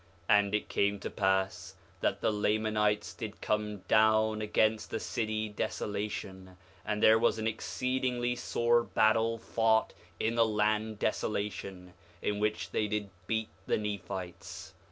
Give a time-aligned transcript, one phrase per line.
[0.27, 5.47] 4:19 And it came to pass that the Lamanites did come down against the city
[5.47, 12.39] Desolation; and there was an exceedingly sore battle fought in the land Desolation, in the
[12.39, 14.73] which they did beat the Nephites.